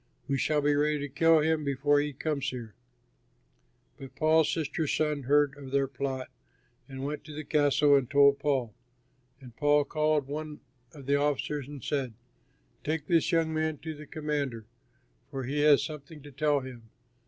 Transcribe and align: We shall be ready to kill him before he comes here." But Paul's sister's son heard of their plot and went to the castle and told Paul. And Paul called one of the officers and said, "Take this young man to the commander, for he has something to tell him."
We 0.27 0.39
shall 0.39 0.61
be 0.61 0.73
ready 0.73 0.97
to 0.97 1.07
kill 1.09 1.41
him 1.41 1.63
before 1.63 1.99
he 1.99 2.11
comes 2.11 2.49
here." 2.49 2.73
But 3.99 4.15
Paul's 4.15 4.51
sister's 4.51 4.91
son 4.91 5.21
heard 5.21 5.55
of 5.55 5.69
their 5.69 5.87
plot 5.87 6.31
and 6.89 7.03
went 7.05 7.23
to 7.25 7.35
the 7.35 7.43
castle 7.43 7.95
and 7.95 8.09
told 8.09 8.39
Paul. 8.39 8.73
And 9.39 9.55
Paul 9.55 9.83
called 9.83 10.25
one 10.25 10.61
of 10.91 11.05
the 11.05 11.17
officers 11.17 11.67
and 11.67 11.83
said, 11.83 12.15
"Take 12.83 13.05
this 13.05 13.31
young 13.31 13.53
man 13.53 13.77
to 13.83 13.93
the 13.93 14.07
commander, 14.07 14.65
for 15.29 15.43
he 15.43 15.59
has 15.59 15.83
something 15.83 16.23
to 16.23 16.31
tell 16.31 16.61
him." 16.61 16.89